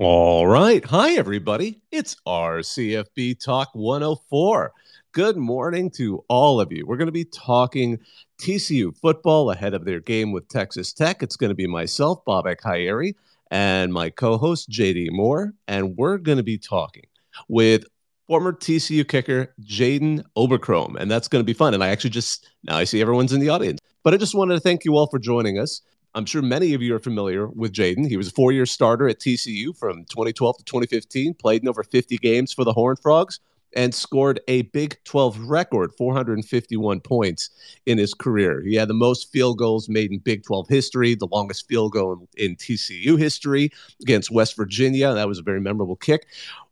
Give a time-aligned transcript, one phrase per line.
[0.00, 0.84] All right.
[0.84, 1.80] Hi, everybody.
[1.90, 4.72] It's RCFB Talk 104.
[5.10, 6.86] Good morning to all of you.
[6.86, 7.98] We're going to be talking
[8.40, 11.24] TCU football ahead of their game with Texas Tech.
[11.24, 13.16] It's going to be myself, Bobak Ha'Eri,
[13.50, 15.52] and my co host, JD Moore.
[15.66, 17.06] And we're going to be talking
[17.48, 17.84] with
[18.28, 20.94] former TCU kicker Jaden Oberkrom.
[20.94, 21.74] And that's going to be fun.
[21.74, 23.80] And I actually just, now I see everyone's in the audience.
[24.04, 25.82] But I just wanted to thank you all for joining us.
[26.18, 28.08] I'm sure many of you are familiar with Jaden.
[28.08, 31.84] He was a four year starter at TCU from 2012 to 2015, played in over
[31.84, 33.38] 50 games for the Horned Frogs,
[33.76, 37.50] and scored a Big 12 record 451 points
[37.86, 38.60] in his career.
[38.62, 42.26] He had the most field goals made in Big 12 history, the longest field goal
[42.36, 43.70] in, in TCU history
[44.02, 45.14] against West Virginia.
[45.14, 46.26] That was a very memorable kick.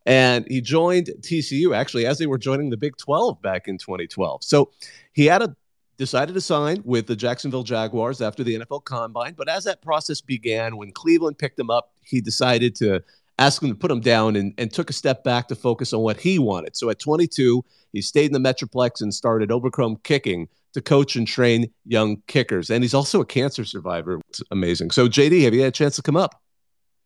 [0.05, 4.43] And he joined TCU actually as they were joining the Big 12 back in 2012.
[4.43, 4.71] So
[5.13, 5.55] he had a
[5.97, 9.33] decided to sign with the Jacksonville Jaguars after the NFL Combine.
[9.35, 13.03] But as that process began, when Cleveland picked him up, he decided to
[13.39, 16.01] ask him to put him down and, and took a step back to focus on
[16.01, 16.75] what he wanted.
[16.75, 21.27] So at 22, he stayed in the Metroplex and started Oberkrom Kicking to coach and
[21.27, 22.69] train young kickers.
[22.69, 24.19] And he's also a cancer survivor.
[24.29, 24.91] It's amazing.
[24.91, 26.41] So, JD, have you had a chance to come up?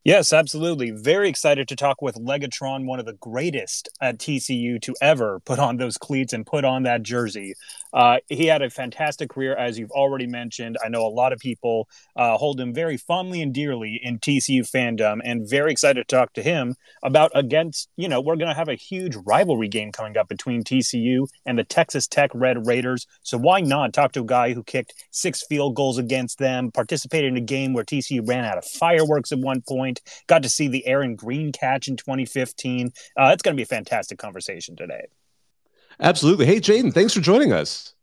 [0.03, 0.89] Yes, absolutely.
[0.89, 5.59] Very excited to talk with Legatron, one of the greatest at TCU to ever put
[5.59, 7.53] on those cleats and put on that jersey.
[7.93, 10.77] Uh, he had a fantastic career, as you've already mentioned.
[10.83, 14.61] I know a lot of people uh, hold him very fondly and dearly in TCU
[14.61, 18.55] fandom, and very excited to talk to him about against, you know, we're going to
[18.55, 23.05] have a huge rivalry game coming up between TCU and the Texas Tech Red Raiders.
[23.23, 27.27] So why not talk to a guy who kicked six field goals against them, participated
[27.31, 29.90] in a game where TCU ran out of fireworks at one point,
[30.27, 32.91] got to see the Aaron Green catch in 2015.
[33.17, 35.05] Uh, it's going to be a fantastic conversation today.
[35.99, 36.45] Absolutely.
[36.45, 37.93] Hey, Jaden, thanks for joining us.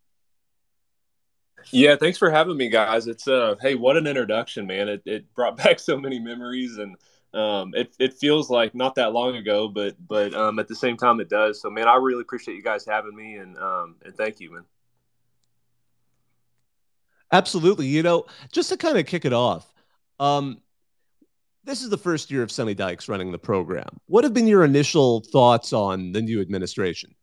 [1.71, 3.07] Yeah, thanks for having me, guys.
[3.07, 4.89] It's uh, hey, what an introduction, man!
[4.89, 6.97] It, it brought back so many memories, and
[7.35, 10.97] um, it it feels like not that long ago, but but um, at the same
[10.97, 11.61] time, it does.
[11.61, 14.65] So, man, I really appreciate you guys having me, and um, and thank you, man.
[17.33, 17.87] Absolutely.
[17.87, 19.73] You know, just to kind of kick it off,
[20.19, 20.63] um,
[21.69, 24.01] this is the first year of Sonny Dykes running the program.
[24.07, 27.15] What have been your initial thoughts on the new administration?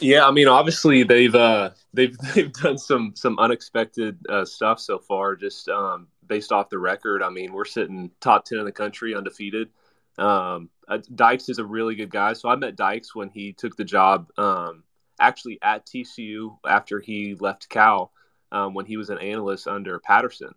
[0.00, 4.98] Yeah, I mean, obviously they've uh, they've they've done some some unexpected uh, stuff so
[4.98, 5.36] far.
[5.36, 9.14] Just um, based off the record, I mean, we're sitting top ten in the country,
[9.14, 9.68] undefeated.
[10.16, 12.32] Um, uh, Dykes is a really good guy.
[12.32, 14.82] So I met Dykes when he took the job, um,
[15.20, 18.12] actually at TCU after he left Cal,
[18.50, 20.54] um, when he was an analyst under Patterson.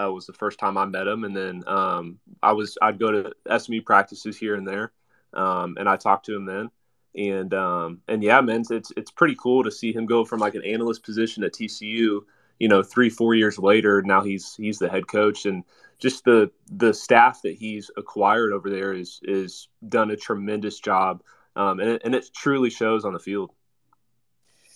[0.00, 3.10] Uh, was the first time I met him, and then um, I was I'd go
[3.10, 4.92] to SMU practices here and there,
[5.34, 6.70] um, and I talked to him then
[7.14, 10.54] and um, and yeah, man, it's it's pretty cool to see him go from like
[10.54, 12.20] an analyst position at TCU,
[12.58, 14.02] you know, three four years later.
[14.02, 15.64] Now he's he's the head coach, and
[15.98, 21.22] just the the staff that he's acquired over there is is done a tremendous job,
[21.54, 23.50] um, and it, and it truly shows on the field.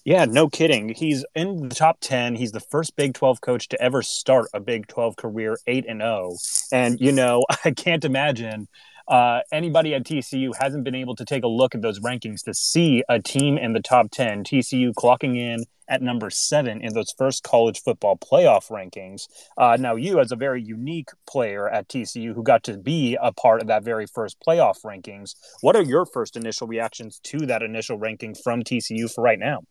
[0.06, 0.90] Yeah, no kidding.
[0.90, 2.36] He's in the top 10.
[2.36, 6.00] He's the first Big 12 coach to ever start a Big 12 career 8 and
[6.00, 6.36] 0.
[6.70, 8.68] And you know, I can't imagine
[9.08, 12.54] uh, anybody at TCU hasn't been able to take a look at those rankings to
[12.54, 17.12] see a team in the top 10, TCU clocking in at number seven in those
[17.18, 19.26] first college football playoff rankings.
[19.58, 23.32] Uh, now, you, as a very unique player at TCU who got to be a
[23.32, 27.64] part of that very first playoff rankings, what are your first initial reactions to that
[27.64, 29.62] initial ranking from TCU for right now?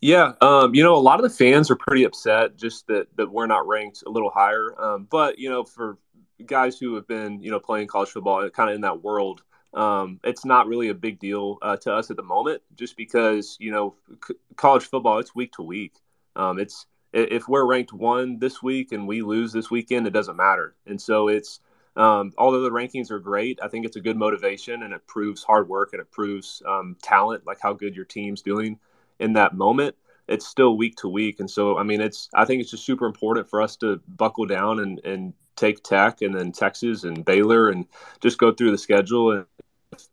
[0.00, 3.30] Yeah, um, you know, a lot of the fans are pretty upset just that that
[3.30, 4.74] we're not ranked a little higher.
[4.82, 5.98] Um, but you know, for
[6.46, 9.42] guys who have been you know playing college football kind of in that world
[9.74, 13.56] um, it's not really a big deal uh, to us at the moment just because
[13.60, 13.94] you know
[14.26, 15.94] c- college football it's week to week
[16.36, 20.36] um, it's if we're ranked one this week and we lose this weekend it doesn't
[20.36, 21.60] matter and so it's
[21.96, 25.42] um, although the rankings are great i think it's a good motivation and it proves
[25.42, 28.78] hard work and it proves um, talent like how good your team's doing
[29.20, 29.94] in that moment
[30.28, 33.06] it's still week to week and so i mean it's i think it's just super
[33.06, 37.68] important for us to buckle down and and take Tech and then Texas and Baylor
[37.68, 37.86] and
[38.20, 39.32] just go through the schedule.
[39.32, 39.46] And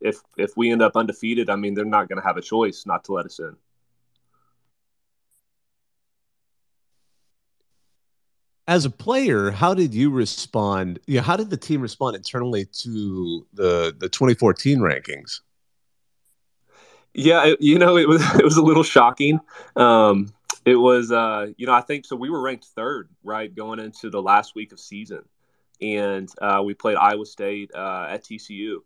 [0.02, 2.86] if if we end up undefeated, I mean, they're not going to have a choice
[2.86, 3.56] not to let us in.
[8.68, 11.00] As a player, how did you respond?
[11.08, 15.40] Yeah, how did the team respond internally to the the 2014 rankings?
[17.18, 19.40] Yeah, you know, it was it was a little shocking.
[19.76, 20.32] Um,
[20.66, 22.16] it was, uh, you know, I think so.
[22.16, 25.24] We were ranked third, right, going into the last week of season,
[25.82, 28.78] and uh, we played Iowa State uh, at TCU,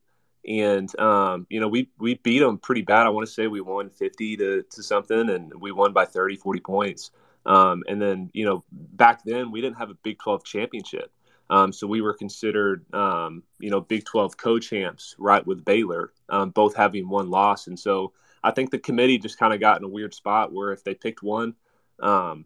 [0.47, 3.05] and um, you know we we beat them pretty bad.
[3.05, 6.37] I want to say we won 50 to, to something, and we won by 30,
[6.37, 7.11] 40 points.
[7.45, 11.11] Um, and then you know back then we didn't have a Big 12 championship.
[11.51, 16.51] Um, so we were considered, um, you know, Big 12 co-champs, right, with Baylor, um,
[16.51, 17.67] both having one loss.
[17.67, 20.71] And so I think the committee just kind of got in a weird spot where
[20.71, 21.55] if they picked one,
[21.99, 22.45] um,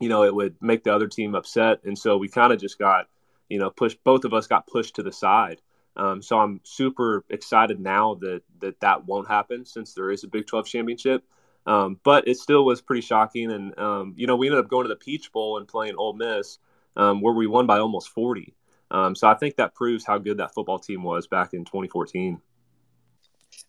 [0.00, 1.80] you know, it would make the other team upset.
[1.82, 3.08] And so we kind of just got,
[3.48, 4.02] you know, pushed.
[4.04, 5.60] Both of us got pushed to the side.
[5.96, 10.28] Um, so I'm super excited now that that that won't happen since there is a
[10.28, 11.24] Big 12 championship.
[11.66, 13.50] Um, but it still was pretty shocking.
[13.50, 13.74] And,
[14.16, 16.58] you know, we ended up going to the Peach Bowl and playing Ole Miss,
[16.96, 18.54] um, where we won by almost 40.
[18.90, 22.40] Um, so I think that proves how good that football team was back in 2014.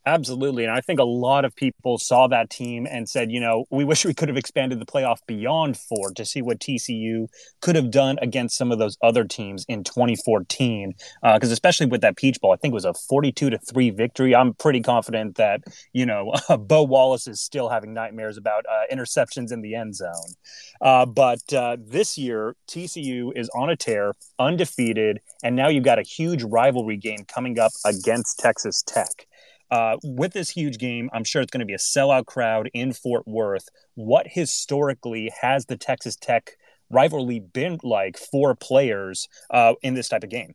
[0.06, 0.64] Absolutely.
[0.64, 3.86] And I think a lot of people saw that team and said, you know, we
[3.86, 7.28] wish we could have expanded the playoff beyond four to see what TCU
[7.62, 10.94] could have done against some of those other teams in 2014.
[11.22, 13.92] Because uh, especially with that Peach Bowl, I think it was a 42 to 3
[13.92, 14.36] victory.
[14.36, 15.62] I'm pretty confident that,
[15.94, 20.34] you know, Bo Wallace is still having nightmares about uh, interceptions in the end zone.
[20.82, 25.20] Uh, but uh, this year, TCU is on a tear, undefeated.
[25.44, 29.28] And now you've got a huge rivalry game coming up against Texas Tech.
[29.72, 32.92] Uh, with this huge game, I'm sure it's going to be a sellout crowd in
[32.92, 33.70] Fort Worth.
[33.96, 36.52] What historically has the Texas Tech
[36.90, 40.54] rivalry been like for players uh, in this type of game?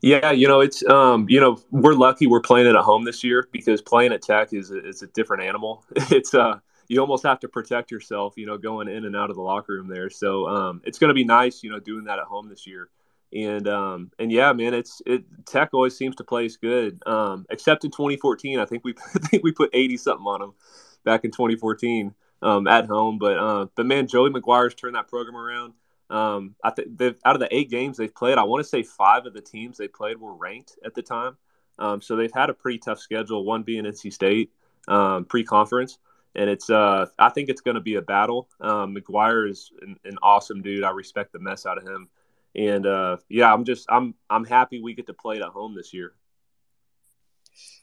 [0.00, 3.22] Yeah, you know, it's um, you know, we're lucky we're playing it at home this
[3.22, 5.84] year because playing at Tech is a, is a different animal.
[6.10, 6.58] It's uh,
[6.88, 9.74] you almost have to protect yourself, you know, going in and out of the locker
[9.74, 10.08] room there.
[10.10, 12.88] So um, it's going to be nice, you know, doing that at home this year
[13.32, 17.02] and um and yeah man it's it tech always seems to play place good.
[17.06, 20.54] Um except in 2014 i think we i think we put 80 something on them
[21.04, 23.18] back in 2014 um at home.
[23.18, 25.74] But uh but man joey mcguire's turned that program around.
[26.10, 29.26] Um i think out of the eight games they've played i want to say five
[29.26, 31.36] of the teams they played were ranked at the time.
[31.78, 34.52] Um so they've had a pretty tough schedule one being nc state
[34.86, 35.98] um pre-conference.
[36.34, 38.48] And it's uh i think it's going to be a battle.
[38.60, 40.84] Um mcguire is an, an awesome dude.
[40.84, 42.08] I respect the mess out of him
[42.58, 45.74] and uh, yeah, I'm just I'm I'm happy we get to play it at home
[45.74, 46.14] this year.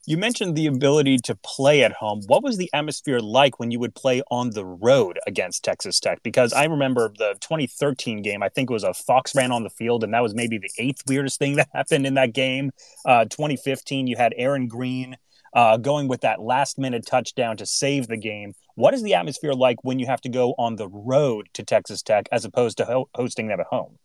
[0.05, 2.21] You mentioned the ability to play at home.
[2.27, 6.21] What was the atmosphere like when you would play on the road against Texas Tech?
[6.21, 8.43] Because I remember the 2013 game.
[8.43, 10.69] I think it was a fox ran on the field, and that was maybe the
[10.77, 12.71] eighth weirdest thing that happened in that game.
[13.05, 15.17] Uh, 2015, you had Aaron Green
[15.55, 18.53] uh, going with that last minute touchdown to save the game.
[18.75, 22.03] What is the atmosphere like when you have to go on the road to Texas
[22.03, 23.97] Tech as opposed to ho- hosting them at home?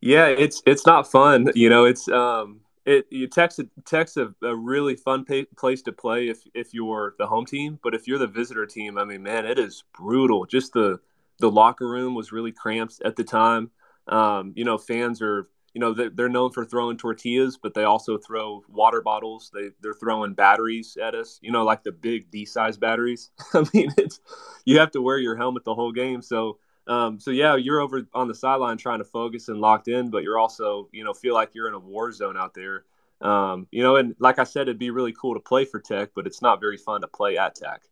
[0.00, 1.50] Yeah, it's it's not fun.
[1.54, 5.24] You know, it's um, it you text text a, a really fun
[5.56, 8.96] place to play if if you're the home team, but if you're the visitor team,
[8.98, 10.46] I mean, man, it is brutal.
[10.46, 11.00] Just the
[11.40, 13.70] the locker room was really cramped at the time.
[14.06, 18.18] Um, you know, fans are you know they're known for throwing tortillas, but they also
[18.18, 19.50] throw water bottles.
[19.52, 21.40] They they're throwing batteries at us.
[21.42, 23.30] You know, like the big D size batteries.
[23.52, 24.20] I mean, it's
[24.64, 28.06] you have to wear your helmet the whole game, so um, so yeah, you're over
[28.14, 31.34] on the sideline trying to focus and locked in, but you're also, you know, feel
[31.34, 32.84] like you're in a war zone out there.
[33.20, 36.10] Um, you know, and like I said, it'd be really cool to play for Tech,
[36.14, 37.82] but it's not very fun to play at Tech.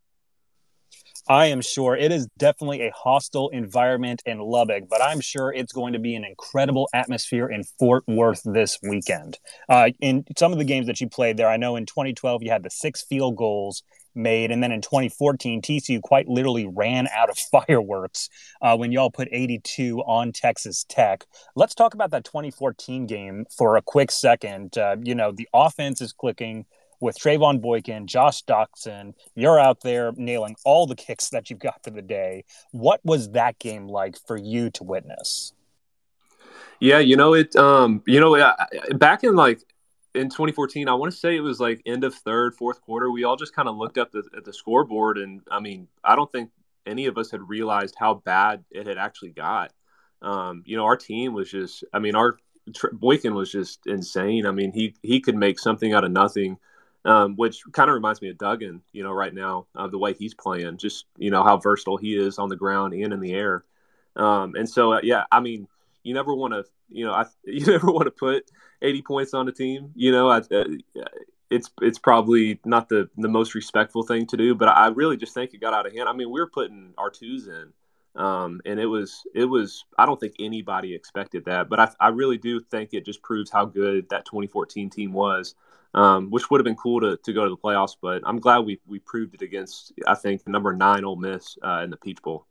[1.28, 5.72] I am sure it is definitely a hostile environment in Lubbock, but I'm sure it's
[5.72, 9.36] going to be an incredible atmosphere in Fort Worth this weekend.
[9.68, 12.50] Uh, in some of the games that you played there, I know in 2012 you
[12.50, 13.82] had the six field goals
[14.16, 14.50] made.
[14.50, 18.28] And then in 2014, TCU quite literally ran out of fireworks
[18.62, 21.26] uh, when y'all put 82 on Texas Tech.
[21.54, 24.76] Let's talk about that 2014 game for a quick second.
[24.76, 26.66] Uh, you know, the offense is clicking
[27.00, 29.14] with Trevone Boykin, Josh Doctson.
[29.34, 32.44] You're out there nailing all the kicks that you've got for the day.
[32.72, 35.52] What was that game like for you to witness?
[36.80, 37.54] Yeah, you know it.
[37.56, 38.52] Um, you know,
[38.96, 39.60] back in like
[40.16, 43.10] in 2014, I want to say it was like end of third, fourth quarter.
[43.10, 46.16] We all just kind of looked up the, at the scoreboard, and I mean, I
[46.16, 46.50] don't think
[46.86, 49.72] any of us had realized how bad it had actually got.
[50.22, 52.38] Um, you know, our team was just, I mean, our
[52.92, 54.46] Boykin was just insane.
[54.46, 56.58] I mean, he he could make something out of nothing,
[57.04, 58.82] um, which kind of reminds me of Duggan.
[58.92, 62.16] You know, right now uh, the way he's playing, just you know how versatile he
[62.16, 63.64] is on the ground and in the air.
[64.16, 65.68] Um, and so, uh, yeah, I mean,
[66.06, 69.48] you never want to, you know, I, you never want to put 80 points on
[69.48, 69.90] a team.
[69.94, 70.64] You know, I, uh,
[71.50, 75.34] it's it's probably not the the most respectful thing to do, but I really just
[75.34, 76.08] think it got out of hand.
[76.08, 77.72] I mean, we were putting our twos in,
[78.20, 79.84] um, and it was it was.
[79.98, 83.50] I don't think anybody expected that, but I I really do think it just proves
[83.50, 85.54] how good that 2014 team was.
[85.94, 88.58] Um, which would have been cool to, to go to the playoffs, but I'm glad
[88.58, 92.20] we, we proved it against I think number nine Ole Miss uh, in the Peach
[92.20, 92.44] Bowl.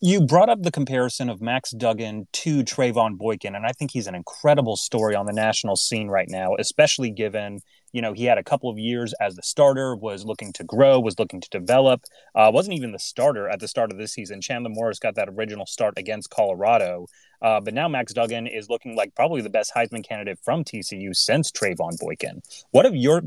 [0.00, 4.08] You brought up the comparison of Max Duggan to Trevone Boykin, and I think he's
[4.08, 7.60] an incredible story on the national scene right now, especially given
[7.92, 10.98] you know he had a couple of years as the starter, was looking to grow,
[10.98, 12.02] was looking to develop.
[12.34, 14.40] Uh, wasn't even the starter at the start of this season.
[14.40, 17.06] Chandler Morris got that original start against Colorado,
[17.40, 21.14] uh, but now Max Duggan is looking like probably the best Heisman candidate from TCU
[21.14, 22.42] since Trevone Boykin.
[22.72, 23.22] What have your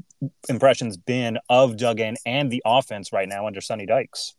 [0.49, 4.35] impressions been of Duggan and the offense right now under Sonny Dykes?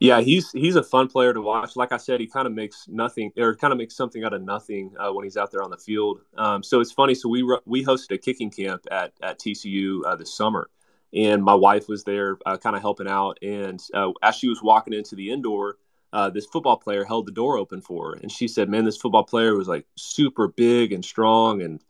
[0.00, 1.74] Yeah, he's he's a fun player to watch.
[1.74, 4.42] Like I said, he kind of makes nothing or kind of makes something out of
[4.42, 6.20] nothing uh, when he's out there on the field.
[6.36, 7.14] Um, so it's funny.
[7.14, 10.70] So we we hosted a kicking camp at at TCU uh, this summer,
[11.12, 13.38] and my wife was there, uh, kind of helping out.
[13.42, 15.78] And uh, as she was walking into the indoor,
[16.12, 18.96] uh, this football player held the door open for her, and she said, "Man, this
[18.96, 21.80] football player was like super big and strong and."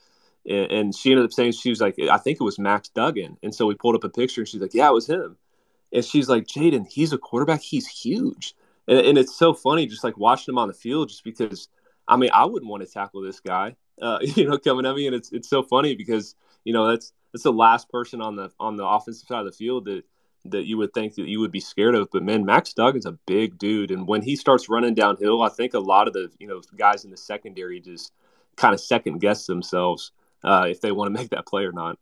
[0.49, 3.37] And she ended up saying she was like, I think it was Max Duggan.
[3.43, 5.37] And so we pulled up a picture, and she's like, "Yeah, it was him."
[5.93, 7.61] And she's like, Jaden, he's a quarterback.
[7.61, 8.55] He's huge.
[8.87, 11.69] And, and it's so funny just like watching him on the field just because,
[12.07, 15.07] I mean, I wouldn't want to tackle this guy, uh, you know, coming at me.
[15.07, 18.51] And it's, it's so funny because, you know, that's, that's the last person on the,
[18.59, 20.03] on the offensive side of the field that,
[20.45, 22.09] that you would think that you would be scared of.
[22.13, 23.91] But man, Max Duggan's a big dude.
[23.91, 27.05] And when he starts running downhill, I think a lot of the, you know, guys
[27.05, 28.13] in the secondary just
[28.57, 30.13] kind of second guess themselves
[30.45, 31.99] uh, if they want to make that play or not.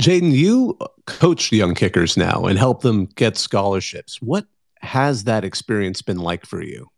[0.00, 4.20] Jaden, you coach young kickers now and help them get scholarships.
[4.20, 4.46] What
[4.80, 6.90] has that experience been like for you?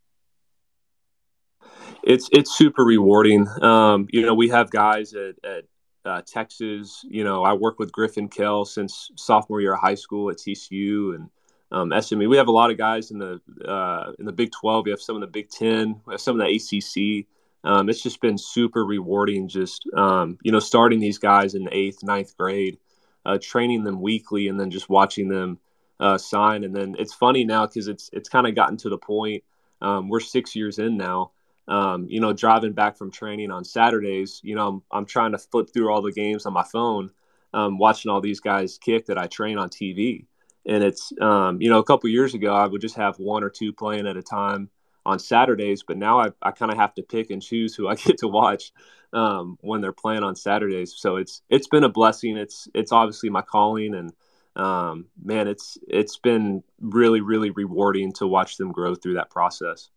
[2.02, 3.48] It's it's super rewarding.
[3.62, 5.64] Um, you know, we have guys at, at
[6.04, 7.04] uh, Texas.
[7.08, 11.14] You know, I work with Griffin Kell since sophomore year of high school at TCU
[11.14, 11.28] and
[11.70, 12.28] um, SMU.
[12.28, 14.84] We have a lot of guys in the uh, in the Big Twelve.
[14.84, 16.00] We have some in the Big Ten.
[16.06, 17.26] We have some in the ACC
[17.68, 22.02] um, it's just been super rewarding just um, you know starting these guys in eighth
[22.02, 22.78] ninth grade
[23.24, 25.58] uh, training them weekly and then just watching them
[26.00, 26.64] uh, sign.
[26.64, 29.44] And then it's funny now because it's it's kind of gotten to the point
[29.80, 31.32] um, we're six years in now
[31.68, 35.38] um, you know driving back from training on saturdays you know i'm, I'm trying to
[35.38, 37.10] flip through all the games on my phone
[37.54, 40.26] um, watching all these guys kick that i train on tv
[40.66, 43.50] and it's um, you know a couple years ago i would just have one or
[43.50, 44.70] two playing at a time
[45.08, 47.94] on Saturdays, but now I, I kind of have to pick and choose who I
[48.06, 48.72] get to watch
[49.14, 50.94] um, when they're playing on Saturdays.
[50.96, 52.36] So it's it's been a blessing.
[52.36, 54.12] It's it's obviously my calling, and
[54.54, 59.88] um, man, it's it's been really really rewarding to watch them grow through that process.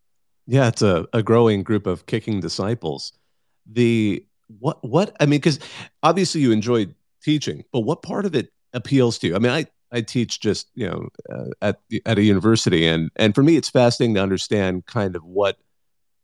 [0.48, 3.12] Yeah, it's a, a growing group of kicking disciples.
[3.70, 4.26] The
[4.60, 5.60] what what I mean, because
[6.02, 9.36] obviously you enjoyed teaching, but what part of it appeals to you?
[9.36, 13.36] I mean, I I teach just you know uh, at at a university, and and
[13.36, 15.58] for me, it's fascinating to understand kind of what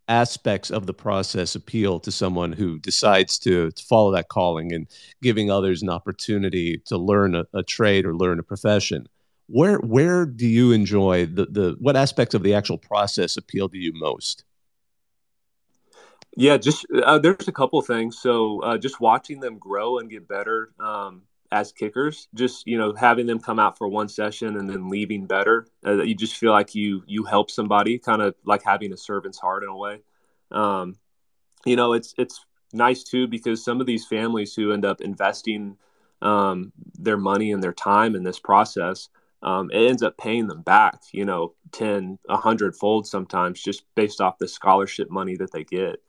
[0.08, 4.88] aspects of the process appeal to someone who decides to, to follow that calling and
[5.22, 9.08] giving others an opportunity to learn a, a trade or learn a profession.
[9.48, 13.78] Where where do you enjoy the the what aspects of the actual process appeal to
[13.78, 14.44] you most?
[16.36, 18.20] Yeah, just uh, there's a couple things.
[18.20, 20.72] So uh, just watching them grow and get better.
[20.80, 24.90] Um, as kickers just you know having them come out for one session and then
[24.90, 28.92] leaving better uh, you just feel like you you help somebody kind of like having
[28.94, 30.02] a servant's heart in a way.
[30.52, 30.96] Um,
[31.66, 35.78] you know it's it's nice too because some of these families who end up investing
[36.22, 39.10] um, their money and their time in this process
[39.44, 44.22] um, it ends up paying them back you know 10 100 fold sometimes just based
[44.22, 46.02] off the scholarship money that they get.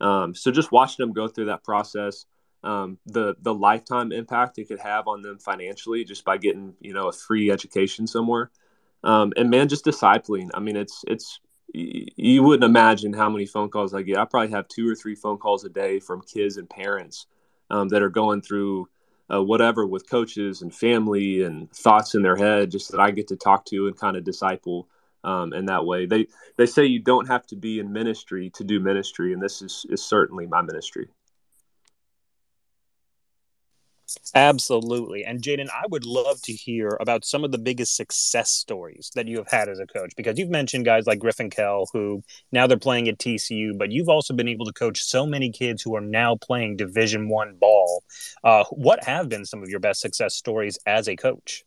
[0.00, 2.24] Um, so just watching them go through that process
[2.64, 6.92] um, the the lifetime impact it could have on them financially just by getting you
[6.92, 8.50] know a free education somewhere.
[9.04, 10.50] Um, and man just discipling.
[10.54, 11.40] I mean it's it's
[11.72, 14.16] you wouldn't imagine how many phone calls i get.
[14.18, 17.26] I probably have two or three phone calls a day from kids and parents
[17.70, 18.88] um, that are going through
[19.32, 23.28] uh, whatever with coaches and family and thoughts in their head just that i get
[23.28, 24.88] to talk to and kind of disciple
[25.24, 26.06] um, in that way.
[26.06, 29.62] They they say you don't have to be in ministry to do ministry and this
[29.62, 31.08] is, is certainly my ministry
[34.34, 35.24] Absolutely.
[35.24, 39.26] And Jaden, I would love to hear about some of the biggest success stories that
[39.26, 42.22] you have had as a coach because you've mentioned guys like Griffin Kell who
[42.52, 45.82] now they're playing at TCU, but you've also been able to coach so many kids
[45.82, 48.02] who are now playing Division 1 ball.
[48.42, 51.64] Uh, what have been some of your best success stories as a coach?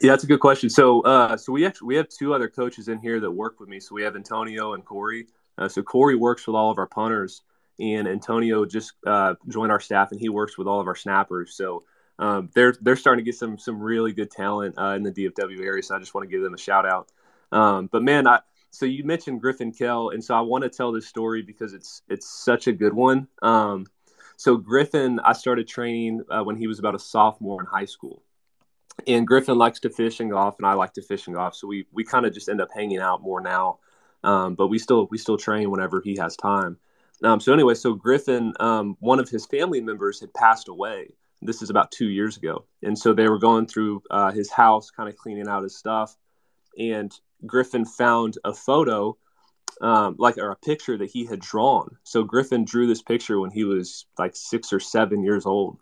[0.00, 0.68] Yeah, that's a good question.
[0.68, 3.68] So, uh, so we actually we have two other coaches in here that work with
[3.68, 3.80] me.
[3.80, 5.26] So we have Antonio and Corey.
[5.56, 7.42] Uh, so Corey works with all of our punters
[7.78, 11.54] and Antonio just uh, joined our staff, and he works with all of our snappers.
[11.54, 11.84] So
[12.18, 15.60] um, they're they're starting to get some some really good talent uh, in the DFW
[15.64, 15.82] area.
[15.82, 17.10] So I just want to give them a shout out.
[17.52, 18.40] Um, but man, I,
[18.70, 22.02] so you mentioned Griffin Kell, and so I want to tell this story because it's
[22.08, 23.28] it's such a good one.
[23.42, 23.86] Um,
[24.36, 28.22] so Griffin, I started training uh, when he was about a sophomore in high school,
[29.06, 31.54] and Griffin likes to fish and golf, and I like to fish and golf.
[31.54, 33.78] So we we kind of just end up hanging out more now.
[34.24, 36.78] Um, but we still we still train whenever he has time.
[37.22, 41.08] Um, so anyway, so Griffin, um, one of his family members had passed away.
[41.42, 44.90] This is about two years ago, and so they were going through uh, his house,
[44.90, 46.16] kind of cleaning out his stuff,
[46.78, 47.12] and
[47.44, 49.16] Griffin found a photo,
[49.82, 51.96] um, like or a picture that he had drawn.
[52.04, 55.78] So Griffin drew this picture when he was like six or seven years old,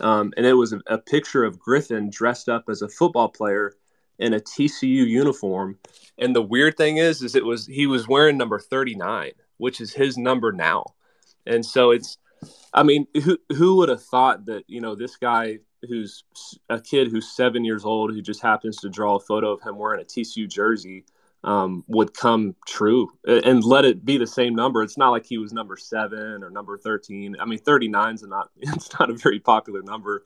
[0.00, 3.74] um, and it was a, a picture of Griffin dressed up as a football player
[4.18, 5.78] in a TCU uniform.
[6.18, 9.92] And the weird thing is, is it was he was wearing number 39, which is
[9.92, 10.84] his number now.
[11.46, 12.18] And so it's,
[12.72, 15.58] I mean, who who would have thought that you know this guy
[15.88, 16.24] who's
[16.68, 19.78] a kid who's seven years old who just happens to draw a photo of him
[19.78, 21.04] wearing a TCU jersey
[21.46, 24.82] um, would come true and let it be the same number.
[24.82, 27.36] It's not like he was number seven or number 13.
[27.40, 30.24] I mean, 39 is not, it's not a very popular number.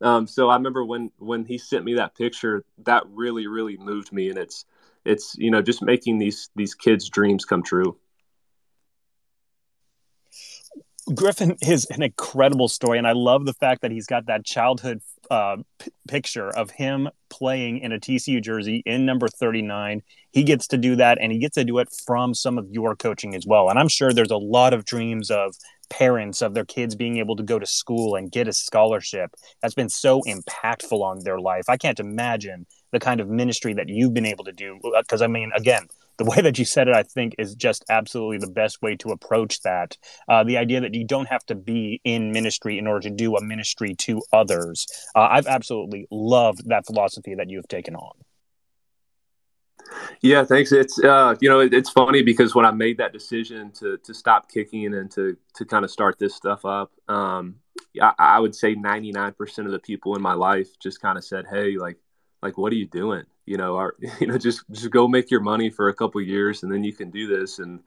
[0.00, 4.12] Um, so I remember when, when he sent me that picture, that really, really moved
[4.12, 4.28] me.
[4.28, 4.66] And it's,
[5.04, 7.96] it's, you know, just making these, these kids dreams come true.
[11.14, 15.00] Griffin is an incredible story, and I love the fact that he's got that childhood
[15.30, 20.02] uh, p- picture of him playing in a TCU jersey in number 39.
[20.32, 22.96] He gets to do that, and he gets to do it from some of your
[22.96, 23.68] coaching as well.
[23.70, 25.54] And I'm sure there's a lot of dreams of
[25.90, 29.30] parents of their kids being able to go to school and get a scholarship.
[29.62, 31.64] That's been so impactful on their life.
[31.68, 34.80] I can't imagine the kind of ministry that you've been able to do.
[34.98, 35.86] Because, I mean, again,
[36.18, 39.10] the way that you said it, I think, is just absolutely the best way to
[39.10, 39.96] approach that.
[40.28, 43.36] Uh, the idea that you don't have to be in ministry in order to do
[43.36, 44.86] a ministry to others.
[45.14, 48.12] Uh, I've absolutely loved that philosophy that you have taken on.
[50.20, 50.72] Yeah, thanks.
[50.72, 54.14] It's uh, you know it, it's funny because when I made that decision to to
[54.14, 57.56] stop kicking and to to kind of start this stuff up, um,
[58.00, 61.16] I, I would say ninety nine percent of the people in my life just kind
[61.16, 61.98] of said, "Hey, like
[62.42, 65.40] like what are you doing you know our, you know just just go make your
[65.40, 67.58] money for a couple years and then you can do this.
[67.58, 67.80] And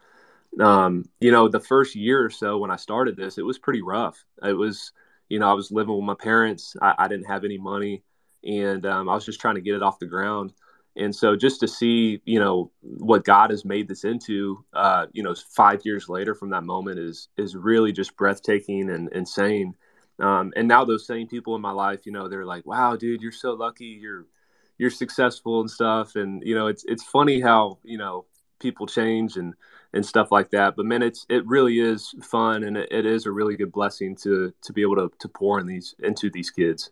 [0.60, 3.82] um, you know the first year or so when i started this it was pretty
[3.82, 4.26] rough.
[4.44, 4.92] It was
[5.30, 6.76] you know i was living with my parents.
[6.82, 8.04] I, I didn't have any money
[8.44, 10.54] and um, i was just trying to get it off the ground.
[10.96, 15.24] And so just to see you know what god has made this into uh, you
[15.24, 19.76] know five years later from that moment is is really just breathtaking and insane.
[20.20, 23.22] Um, and now those same people in my life you know they're like wow dude
[23.22, 23.86] you're so lucky.
[24.02, 24.26] You're
[24.80, 26.16] you're successful and stuff.
[26.16, 28.26] And you know it's it's funny how you know
[28.60, 29.54] people change and
[29.94, 30.76] and stuff like that.
[30.76, 34.16] But man it's it really is fun and it, it is a really good blessing
[34.24, 36.90] to to be able to to pour in these into these kids.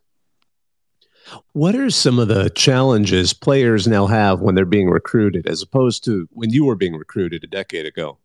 [1.53, 6.05] What are some of the challenges players now have when they're being recruited as opposed
[6.05, 8.19] to when you were being recruited a decade ago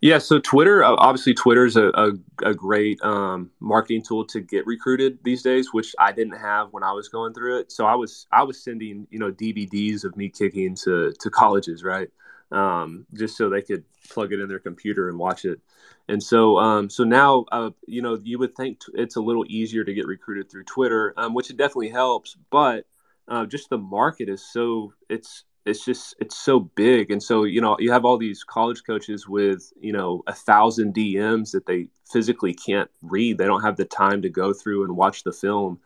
[0.00, 4.66] yeah, so Twitter, obviously, Twitter is a, a, a, great um, marketing tool to get
[4.66, 7.72] recruited these days, which I didn't have when I was going through it.
[7.72, 11.82] So I was I was sending you know DVDs of me kicking to to colleges,
[11.82, 12.08] right,
[12.52, 15.60] um, just so they could plug it in their computer and watch it.
[16.08, 19.84] And so um, so now uh, you know you would think it's a little easier
[19.84, 22.86] to get recruited through Twitter, um, which it definitely helps, but
[23.28, 27.10] uh, just the market is so it's it's just it's so big.
[27.10, 30.94] And so you know you have all these college coaches with you know a thousand
[30.94, 33.38] dms that they physically can't read.
[33.38, 35.80] They don't have the time to go through and watch the film.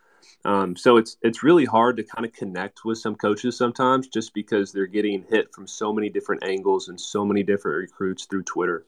[0.45, 4.35] Um, so it's it's really hard to kind of connect with some coaches sometimes just
[4.35, 8.45] because they're getting hit from so many different angles and so many different recruits through
[8.45, 8.87] twitter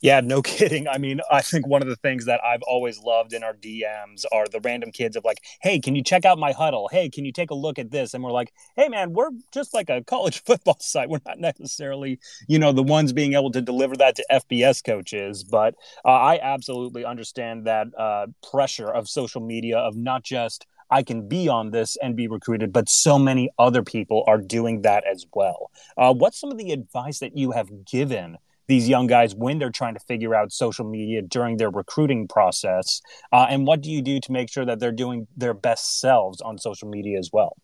[0.00, 0.86] Yeah, no kidding.
[0.88, 4.24] I mean, I think one of the things that I've always loved in our DMs
[4.32, 6.88] are the random kids of like, hey, can you check out my huddle?
[6.90, 8.14] Hey, can you take a look at this?
[8.14, 11.08] And we're like, hey, man, we're just like a college football site.
[11.08, 15.42] We're not necessarily, you know, the ones being able to deliver that to FBS coaches.
[15.44, 21.02] But uh, I absolutely understand that uh, pressure of social media, of not just, I
[21.02, 25.04] can be on this and be recruited, but so many other people are doing that
[25.10, 25.70] as well.
[25.98, 28.38] Uh, what's some of the advice that you have given?
[28.68, 33.00] These young guys when they're trying to figure out social media during their recruiting process?
[33.32, 36.40] Uh, and what do you do to make sure that they're doing their best selves
[36.40, 37.56] on social media as well?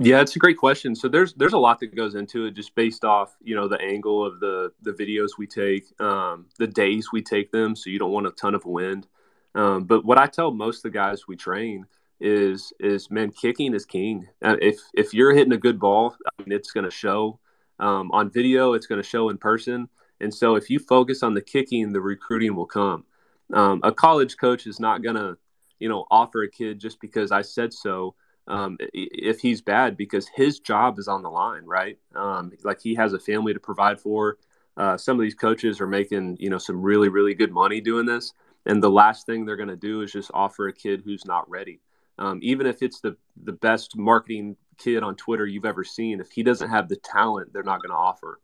[0.00, 0.94] Yeah, it's a great question.
[0.94, 3.80] So there's there's a lot that goes into it, just based off you know the
[3.80, 7.74] angle of the the videos we take, um, the days we take them.
[7.74, 9.08] So you don't want a ton of wind.
[9.56, 11.84] Um, but what I tell most of the guys we train
[12.20, 14.28] is is man, kicking is king.
[14.40, 17.40] Uh, if if you're hitting a good ball, I mean, it's going to show.
[17.78, 19.88] Um, on video, it's going to show in person.
[20.20, 23.04] And so if you focus on the kicking, the recruiting will come.
[23.52, 25.36] Um, a college coach is not going to,
[25.78, 28.14] you know, offer a kid just because I said so.
[28.46, 31.98] Um, if he's bad, because his job is on the line, right?
[32.14, 34.38] Um, like he has a family to provide for.
[34.76, 38.06] Uh, some of these coaches are making, you know, some really, really good money doing
[38.06, 38.32] this,
[38.64, 41.48] and the last thing they're going to do is just offer a kid who's not
[41.50, 41.80] ready.
[42.18, 46.30] Um, even if it's the the best marketing kid on Twitter you've ever seen, if
[46.30, 48.40] he doesn't have the talent, they're not going to offer.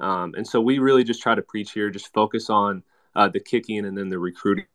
[0.00, 2.82] Um, and so we really just try to preach here, just focus on
[3.16, 4.66] uh, the kicking and then the recruiting.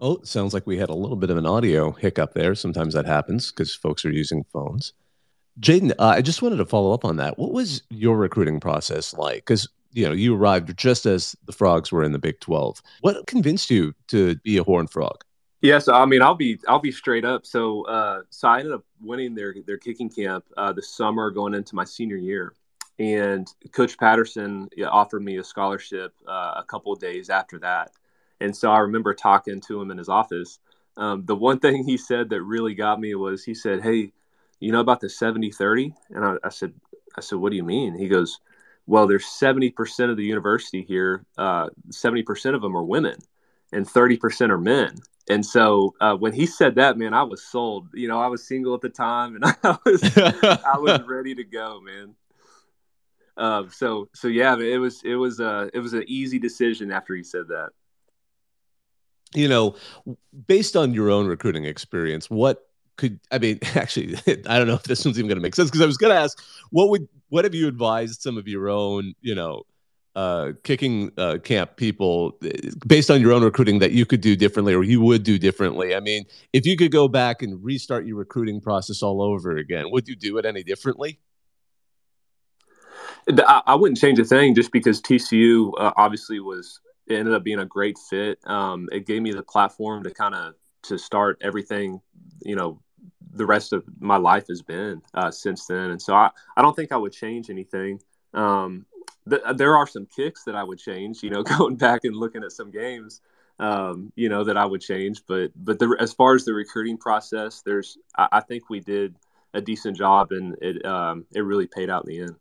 [0.00, 2.54] Oh, sounds like we had a little bit of an audio hiccup there.
[2.54, 4.92] Sometimes that happens because folks are using phones.
[5.60, 7.36] Jaden, uh, I just wanted to follow up on that.
[7.36, 9.38] What was your recruiting process like?
[9.38, 12.80] Because you know you arrived just as the Frogs were in the Big Twelve.
[13.00, 15.24] What convinced you to be a Horn Frog?
[15.60, 17.44] Yes, I mean I'll be I'll be straight up.
[17.44, 21.54] So uh, so I ended up winning their their kicking camp uh, the summer going
[21.54, 22.54] into my senior year,
[22.98, 27.90] and Coach Patterson offered me a scholarship uh, a couple of days after that,
[28.40, 30.60] and so I remember talking to him in his office.
[30.96, 34.12] Um, the one thing he said that really got me was he said, "Hey,
[34.60, 35.94] you know about the 70-30?
[36.10, 36.72] And I, I said,
[37.16, 37.94] I said, what do you mean?
[37.96, 38.40] He goes,
[38.86, 41.24] well, there's 70% of the university here.
[41.36, 43.18] Uh, 70% of them are women
[43.72, 44.96] and 30% are men.
[45.30, 47.88] And so uh, when he said that, man, I was sold.
[47.92, 51.44] You know, I was single at the time, and I was I was ready to
[51.44, 52.14] go, man.
[53.36, 57.14] Uh, so so yeah, it was it was uh it was an easy decision after
[57.14, 57.70] he said that.
[59.34, 59.76] You know,
[60.46, 64.82] based on your own recruiting experience, what could I mean actually I don't know if
[64.82, 67.08] this one's even going to make sense because I was going to ask what would
[67.28, 69.62] what have you advised some of your own you know
[70.18, 72.36] uh, kicking uh, camp people
[72.88, 75.94] based on your own recruiting that you could do differently or you would do differently?
[75.94, 79.92] I mean, if you could go back and restart your recruiting process all over again,
[79.92, 81.20] would you do it any differently?
[83.28, 87.44] I, I wouldn't change a thing just because TCU uh, obviously was it ended up
[87.44, 88.40] being a great fit.
[88.44, 90.54] Um, it gave me the platform to kind of
[90.84, 92.00] to start everything,
[92.42, 92.82] you know,
[93.34, 95.92] the rest of my life has been uh, since then.
[95.92, 98.00] And so I, I don't think I would change anything.
[98.34, 98.84] Um,
[99.28, 102.44] th- there are some kicks that I would change, you know, going back and looking
[102.44, 103.20] at some games,
[103.58, 105.22] um, you know, that I would change.
[105.26, 109.14] But but the, as far as the recruiting process, there's I, I think we did
[109.54, 112.36] a decent job and it um, it really paid out in the end.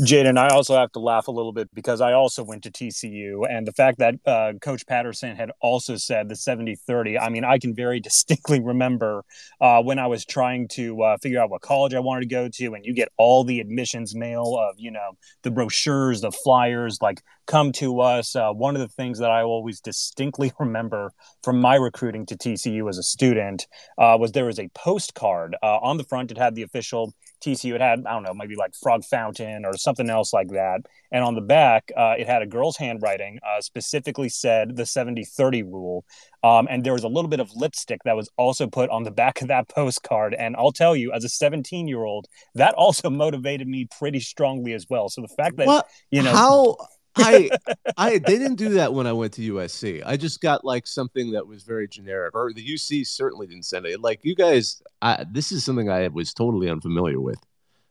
[0.00, 3.46] Jaden, I also have to laugh a little bit because I also went to TCU.
[3.48, 7.44] And the fact that uh, Coach Patterson had also said the 70 30, I mean,
[7.44, 9.24] I can very distinctly remember
[9.60, 12.48] uh, when I was trying to uh, figure out what college I wanted to go
[12.48, 16.98] to, and you get all the admissions mail of, you know, the brochures, the flyers,
[17.00, 18.36] like, come to us.
[18.36, 22.88] Uh, one of the things that I always distinctly remember from my recruiting to TCU
[22.88, 23.66] as a student
[23.98, 26.30] uh, was there was a postcard uh, on the front.
[26.30, 27.74] It had the official TCU.
[27.74, 30.82] It had, I don't know, maybe like Frog Fountain or something else like that.
[31.12, 35.24] And on the back, uh, it had a girl's handwriting, uh, specifically said the 70
[35.24, 36.04] 30 rule.
[36.42, 39.10] Um, and there was a little bit of lipstick that was also put on the
[39.10, 40.34] back of that postcard.
[40.34, 44.72] And I'll tell you, as a 17 year old, that also motivated me pretty strongly
[44.72, 45.08] as well.
[45.08, 45.88] So the fact that, what?
[46.10, 46.76] you know, how.
[47.16, 47.50] I,
[47.96, 50.02] I, they didn't do that when I went to USC.
[50.04, 53.86] I just got like something that was very generic, or the UC certainly didn't send
[53.86, 54.00] it.
[54.00, 57.38] Like you guys, I, this is something I was totally unfamiliar with.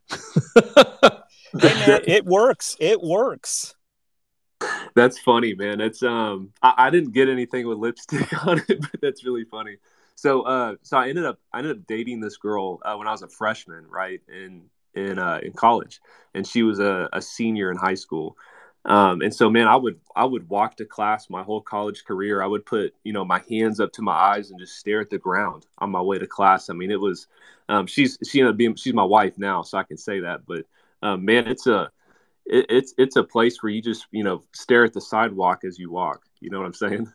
[0.10, 0.18] hey
[1.54, 2.78] man, it works.
[2.80, 3.76] It works.
[4.96, 5.82] That's funny, man.
[5.82, 9.78] It's um, I, I, didn't get anything with lipstick on it, but that's really funny.
[10.16, 13.12] So, uh, so I ended up, I ended up dating this girl uh, when I
[13.12, 16.00] was a freshman, right in in uh, in college,
[16.34, 18.38] and she was a, a senior in high school.
[18.86, 22.44] Um, and so, man, I would I would walk to class my whole college career.
[22.44, 25.10] I would put you know my hands up to my eyes and just stare at
[25.10, 26.70] the ground on my way to class.
[26.70, 27.28] I mean, it was
[27.68, 30.46] um, she's she ended up being she's my wife now, so I can say that.
[30.46, 30.66] But
[31.02, 31.92] um, man, it's a
[32.46, 35.80] it, it's it's a place where you just you know stare at the sidewalk as
[35.80, 36.22] you walk.
[36.40, 37.12] You know what I'm saying?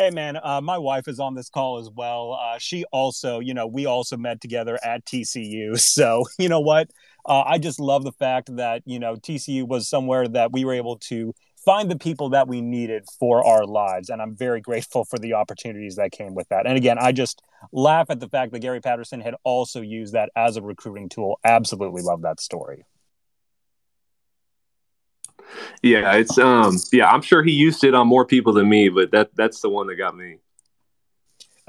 [0.00, 2.38] Hey man, uh, my wife is on this call as well.
[2.40, 5.76] Uh, she also, you know, we also met together at TCU.
[5.76, 6.88] So you know what?
[7.26, 10.74] Uh, I just love the fact that you know TCU was somewhere that we were
[10.74, 11.34] able to
[11.64, 14.08] find the people that we needed for our lives.
[14.08, 16.64] And I'm very grateful for the opportunities that came with that.
[16.64, 20.30] And again, I just laugh at the fact that Gary Patterson had also used that
[20.36, 21.40] as a recruiting tool.
[21.42, 22.84] Absolutely love that story.
[25.82, 29.10] Yeah, it's um yeah, I'm sure he used it on more people than me, but
[29.12, 30.38] that that's the one that got me.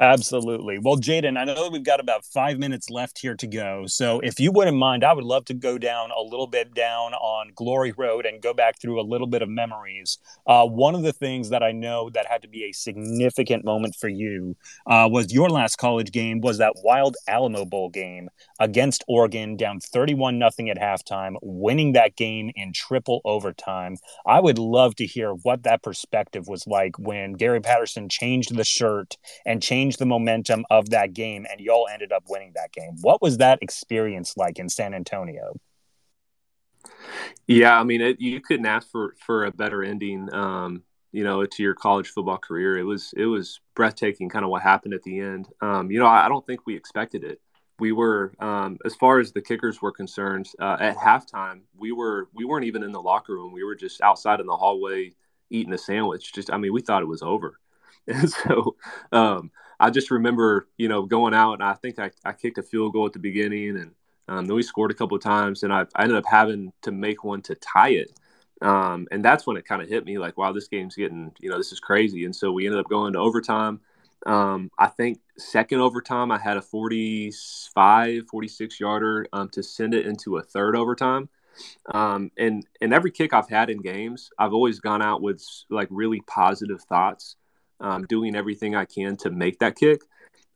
[0.02, 0.80] Absolutely.
[0.80, 3.86] Well, Jaden, I know we've got about five minutes left here to go.
[3.86, 7.14] So, if you wouldn't mind, I would love to go down a little bit down
[7.16, 10.18] on Glory Road and go back through a little bit of memories.
[10.48, 13.94] Uh, one of the things that I know that had to be a significant moment
[14.00, 14.56] for you
[14.88, 19.82] uh, was your last college game was that Wild Alamo Bowl game against Oregon, down
[19.82, 23.98] 31 nothing at halftime, winning that game in triple overtime.
[24.26, 28.64] I would love to hear what that perspective was like when Gary Patterson changed the
[28.64, 32.72] shirt and changed changed the momentum of that game, and y'all ended up winning that
[32.72, 32.96] game.
[33.02, 35.54] What was that experience like in San Antonio?
[37.48, 40.34] Yeah, I mean, it, you couldn't ask for for a better ending.
[40.34, 42.78] Um, you know, to your college football career.
[42.78, 45.48] It was it was breathtaking, kind of what happened at the end.
[45.60, 47.42] Um, you know, I, I, don't think we expected it.
[47.80, 52.30] We were, um, as far as the kickers were concerned, uh, at halftime, we were
[52.36, 53.54] we weren't even in the locker room.
[53.54, 55.14] We were just outside in the hallway
[55.50, 56.32] eating a sandwich.
[56.32, 57.60] Just, I mean, we thought it was over.
[58.08, 58.76] And so,
[59.12, 62.64] um, I just remember, you know, going out and I think I, I kicked a
[62.64, 63.92] field goal at the beginning and
[64.28, 66.92] um, then we scored a couple of times and I, I ended up having to
[66.92, 68.12] make one to tie it.
[68.62, 71.50] Um, and that's when it kind of hit me like, wow, this game's getting, you
[71.50, 72.26] know, this is crazy.
[72.26, 73.80] And so we ended up going to overtime.
[74.26, 80.06] Um, I think second overtime, I had a 45, 46 yarder um, to send it
[80.06, 81.30] into a third overtime.
[81.94, 85.88] Um, and, and every kick I've had in games, I've always gone out with like
[85.90, 87.38] really positive thoughts,
[87.80, 90.02] um, doing everything I can to make that kick.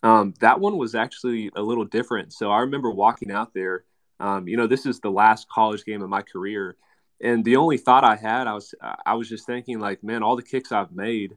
[0.02, 2.34] Um, that one was actually a little different.
[2.34, 3.86] So I remember walking out there.
[4.20, 6.76] Um, you know, this is the last college game of my career,
[7.22, 8.74] and the only thought I had, I was,
[9.06, 11.36] I was just thinking, like, man, all the kicks I've made,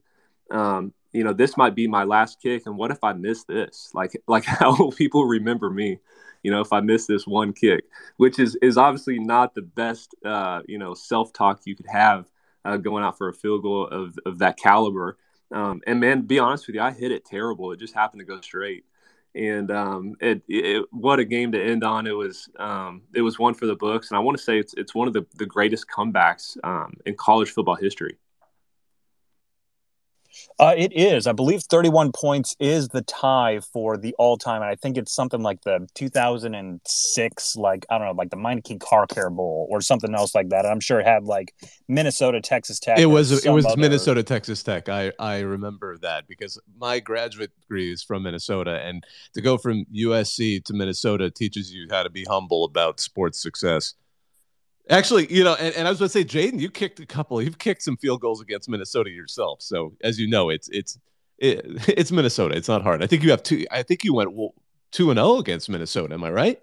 [0.50, 3.90] um, you know, this might be my last kick, and what if I miss this?
[3.94, 5.98] Like, like how will people remember me?
[6.42, 7.84] You know, if I miss this one kick,
[8.18, 12.26] which is is obviously not the best, uh, you know, self talk you could have
[12.64, 15.16] uh, going out for a field goal of of that caliber.
[15.52, 17.72] Um, and man, be honest with you, I hit it terrible.
[17.72, 18.84] It just happened to go straight.
[19.34, 22.06] And um, it, it, what a game to end on.
[22.06, 24.72] It was um, it was one for the books, and I want to say it's
[24.74, 28.16] it's one of the, the greatest comebacks um, in college football history.
[30.58, 31.26] Uh, it is.
[31.26, 34.62] I believe 31 points is the tie for the all time.
[34.62, 38.80] And I think it's something like the 2006, like, I don't know, like the Meineke
[38.80, 40.64] Car Care Bowl or something else like that.
[40.64, 41.54] And I'm sure it had like
[41.88, 42.98] Minnesota, Texas Tech.
[42.98, 43.76] It was, it was other...
[43.76, 44.88] Minnesota, Texas Tech.
[44.88, 48.80] I, I remember that because my graduate degree is from Minnesota.
[48.82, 53.40] And to go from USC to Minnesota teaches you how to be humble about sports
[53.40, 53.94] success.
[54.88, 57.42] Actually, you know, and, and I was going to say, Jaden, you kicked a couple.
[57.42, 59.60] You've kicked some field goals against Minnesota yourself.
[59.60, 60.98] So as you know, it's it's
[61.38, 62.56] it, it's Minnesota.
[62.56, 63.02] It's not hard.
[63.02, 63.66] I think you have two.
[63.70, 64.30] I think you went
[64.92, 66.14] two and zero oh against Minnesota.
[66.14, 66.60] Am I right?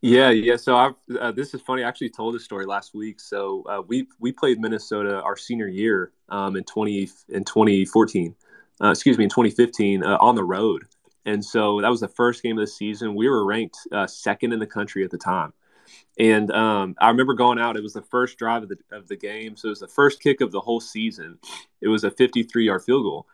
[0.00, 0.56] Yeah, yeah.
[0.56, 1.84] So I uh, this is funny.
[1.84, 3.20] I actually told this story last week.
[3.20, 8.34] So uh, we we played Minnesota our senior year um, in twenty in twenty fourteen.
[8.82, 10.84] Uh, excuse me, in twenty fifteen uh, on the road.
[11.24, 13.14] And so that was the first game of the season.
[13.14, 15.52] We were ranked uh, second in the country at the time.
[16.18, 17.76] And um, I remember going out.
[17.76, 20.20] It was the first drive of the of the game, so it was the first
[20.20, 21.38] kick of the whole season.
[21.80, 23.26] It was a 53 yard field goal,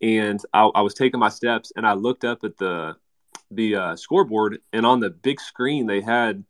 [0.00, 2.96] and I, I, was taking my steps, and I looked up at the
[3.52, 6.44] the uh, scoreboard, and on the big screen they had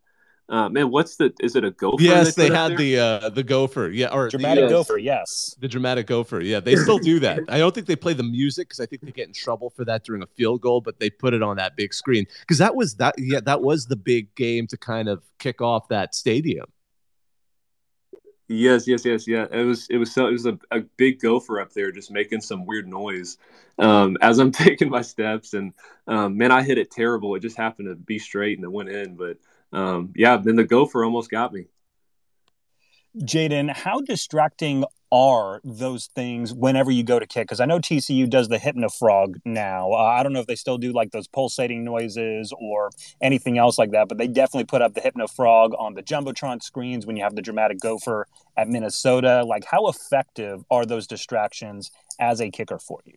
[0.48, 1.32] uh, man, what's the?
[1.40, 2.02] Is it a gopher?
[2.02, 3.88] Yes, they, they had the uh, the gopher.
[3.88, 4.98] Yeah, or dramatic the, gopher.
[4.98, 6.40] Yes, the dramatic gopher.
[6.40, 7.40] Yeah, they still do that.
[7.48, 9.84] I don't think they play the music because I think they get in trouble for
[9.84, 10.80] that during a field goal.
[10.80, 13.14] But they put it on that big screen because that was that.
[13.18, 16.66] Yeah, that was the big game to kind of kick off that stadium.
[18.48, 19.46] Yes, yes, yes, yeah.
[19.50, 22.42] It was it was so it was a, a big gopher up there just making
[22.42, 23.38] some weird noise
[23.78, 25.72] um, as I'm taking my steps and
[26.06, 27.34] um, man, I hit it terrible.
[27.34, 29.38] It just happened to be straight and it went in, but
[29.72, 31.66] um, yeah, then the gopher almost got me.
[33.18, 37.46] Jaden, how distracting are those things whenever you go to kick?
[37.46, 39.92] Because I know TCU does the hypnofrog now.
[39.92, 42.88] Uh, I don't know if they still do like those pulsating noises or
[43.20, 47.04] anything else like that, but they definitely put up the hypnofrog on the jumbotron screens
[47.04, 49.44] when you have the dramatic gopher at Minnesota.
[49.44, 53.16] Like, how effective are those distractions as a kicker for you?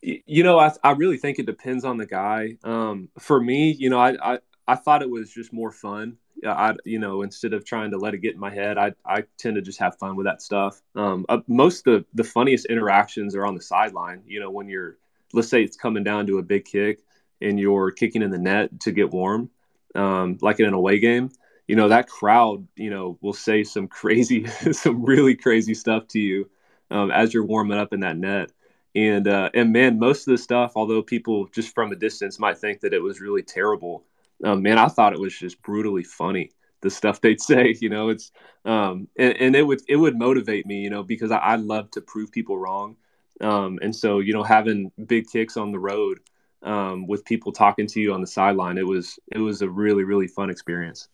[0.00, 2.56] You know, I, I really think it depends on the guy.
[2.62, 4.38] Um, for me, you know, I, I
[4.68, 6.18] I thought it was just more fun.
[6.46, 9.24] I, you know, instead of trying to let it get in my head, I, I
[9.38, 10.82] tend to just have fun with that stuff.
[10.94, 14.22] Um, uh, most of the, the funniest interactions are on the sideline.
[14.26, 14.98] You know, when you're,
[15.32, 17.00] let's say it's coming down to a big kick
[17.40, 19.48] and you're kicking in the net to get warm,
[19.94, 21.30] um, like in an away game,
[21.66, 26.20] you know, that crowd, you know, will say some crazy, some really crazy stuff to
[26.20, 26.48] you
[26.90, 28.52] um, as you're warming up in that net.
[28.94, 32.58] And, uh, and man, most of the stuff, although people just from a distance might
[32.58, 34.04] think that it was really terrible,
[34.44, 36.50] um, man, I thought it was just brutally funny.
[36.80, 38.32] The stuff they'd say, you know, it's
[38.64, 41.90] um, and, and it would it would motivate me, you know, because I, I love
[41.92, 42.96] to prove people wrong.
[43.40, 46.18] Um, and so, you know, having big kicks on the road
[46.62, 50.04] um, with people talking to you on the sideline, it was it was a really
[50.04, 51.08] really fun experience.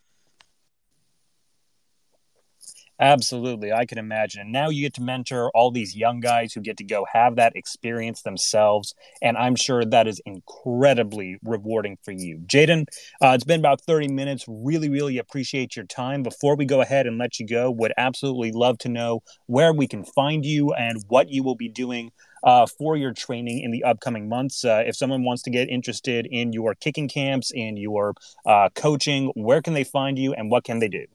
[2.99, 3.73] Absolutely.
[3.73, 4.41] I can imagine.
[4.41, 7.35] And now you get to mentor all these young guys who get to go have
[7.35, 8.95] that experience themselves.
[9.21, 12.37] And I'm sure that is incredibly rewarding for you.
[12.47, 12.85] Jaden,
[13.21, 14.45] uh, it's been about 30 minutes.
[14.47, 16.23] Really, really appreciate your time.
[16.23, 19.87] Before we go ahead and let you go, would absolutely love to know where we
[19.89, 22.11] can find you and what you will be doing
[22.43, 24.63] uh, for your training in the upcoming months.
[24.63, 28.13] Uh, if someone wants to get interested in your kicking camps, in your
[28.45, 31.05] uh, coaching, where can they find you and what can they do?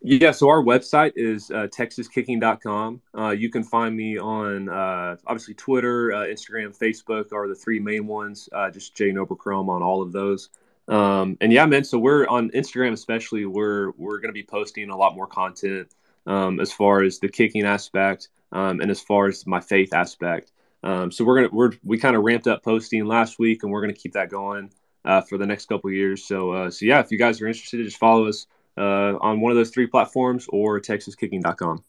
[0.00, 3.00] Yeah, so our website is uh, texaskicking.com.
[3.16, 7.80] Uh, you can find me on uh, obviously Twitter, uh, Instagram, Facebook are the three
[7.80, 8.48] main ones.
[8.52, 10.50] Uh, just Jay Oberkrom on all of those.
[10.86, 13.44] Um, and yeah, man, so we're on Instagram, especially.
[13.44, 15.92] We're we're going to be posting a lot more content
[16.26, 20.52] um, as far as the kicking aspect um, and as far as my faith aspect.
[20.84, 23.80] Um, so we're gonna we're we kind of ramped up posting last week, and we're
[23.80, 24.70] gonna keep that going
[25.04, 26.24] uh, for the next couple years.
[26.24, 28.46] So so yeah, if you guys are interested, just follow us
[28.78, 31.84] uh, on one of those three platforms or texaskicking.com.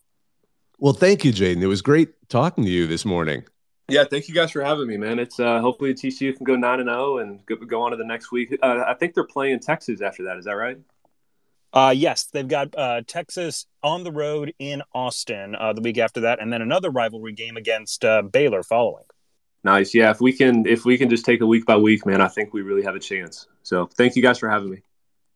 [0.79, 1.61] Well, thank you, Jaden.
[1.61, 3.43] It was great talking to you this morning.
[3.89, 5.19] Yeah, thank you guys for having me, man.
[5.19, 7.97] It's uh, hopefully TCU can go nine and zero oh and go, go, on to
[7.97, 8.57] the next week.
[8.61, 10.37] Uh, I think they're playing Texas after that.
[10.37, 10.77] Is that right?
[11.73, 16.21] Uh, yes, they've got uh, Texas on the road in Austin uh, the week after
[16.21, 19.05] that, and then another rivalry game against uh, Baylor following.
[19.63, 20.11] Nice, yeah.
[20.11, 22.53] If we can, if we can just take a week by week, man, I think
[22.53, 23.47] we really have a chance.
[23.63, 24.81] So, thank you guys for having me.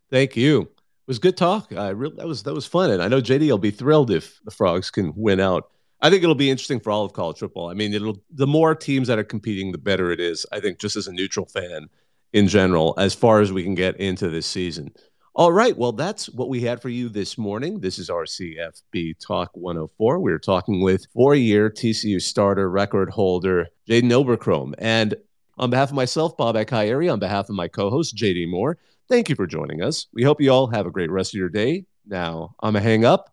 [0.09, 0.72] Thank you
[1.07, 1.73] was good talk.
[1.73, 4.39] I really that was that was fun, and I know JD will be thrilled if
[4.45, 5.69] the Frogs can win out.
[6.01, 7.69] I think it'll be interesting for all of college football.
[7.69, 10.45] I mean, it'll the more teams that are competing, the better it is.
[10.51, 11.87] I think just as a neutral fan
[12.33, 14.91] in general, as far as we can get into this season.
[15.35, 17.79] All right, well, that's what we had for you this morning.
[17.79, 20.19] This is our CFB Talk 104.
[20.19, 25.15] We are talking with four-year TCU starter record holder Jaden Oberkrom, and
[25.57, 28.77] on behalf of myself, Bob Akayeri, on behalf of my co-host JD Moore.
[29.09, 30.07] Thank you for joining us.
[30.13, 31.85] We hope you all have a great rest of your day.
[32.05, 33.29] Now, I'm a hang up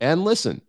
[0.00, 0.62] and listen.